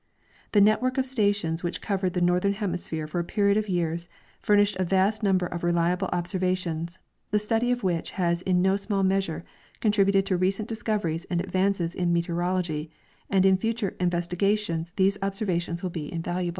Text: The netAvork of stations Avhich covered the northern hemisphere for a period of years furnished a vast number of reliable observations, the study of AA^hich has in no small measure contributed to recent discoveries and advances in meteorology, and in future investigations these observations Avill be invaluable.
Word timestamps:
The 0.53 0.61
netAvork 0.61 0.97
of 0.97 1.05
stations 1.05 1.61
Avhich 1.61 1.79
covered 1.79 2.13
the 2.15 2.21
northern 2.25 2.53
hemisphere 2.53 3.05
for 3.05 3.19
a 3.19 3.23
period 3.23 3.55
of 3.55 3.69
years 3.69 4.09
furnished 4.39 4.75
a 4.77 4.83
vast 4.83 5.21
number 5.21 5.45
of 5.45 5.63
reliable 5.63 6.09
observations, 6.11 6.97
the 7.29 7.37
study 7.37 7.69
of 7.69 7.81
AA^hich 7.83 8.09
has 8.17 8.41
in 8.41 8.63
no 8.63 8.75
small 8.77 9.03
measure 9.03 9.45
contributed 9.79 10.25
to 10.25 10.37
recent 10.37 10.67
discoveries 10.67 11.25
and 11.25 11.39
advances 11.39 11.93
in 11.93 12.11
meteorology, 12.11 12.89
and 13.29 13.45
in 13.45 13.57
future 13.57 13.95
investigations 13.99 14.91
these 14.95 15.19
observations 15.21 15.81
Avill 15.83 15.91
be 15.93 16.11
invaluable. 16.11 16.49